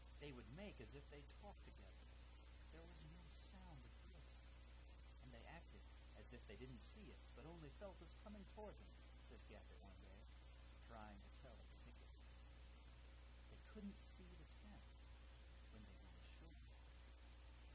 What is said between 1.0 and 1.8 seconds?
they talked